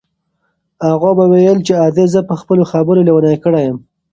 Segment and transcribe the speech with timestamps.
[0.91, 3.77] اغا به ویل چې ادې زه په خپلو خبرو لېونۍ کړې یم.